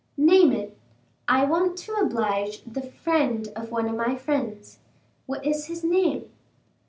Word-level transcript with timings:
"Name 0.17 0.51
it." 0.51 0.79
"I 1.27 1.45
want 1.45 1.77
to 1.77 1.91
oblige 1.93 2.63
the 2.63 2.81
friend 2.81 3.47
of 3.55 3.69
one 3.69 3.87
of 3.87 3.95
my 3.95 4.15
friends." 4.15 4.79
"What's 5.27 5.65
his 5.65 5.83
name?" 5.83 6.31